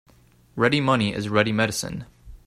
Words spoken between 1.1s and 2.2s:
is ready medicine.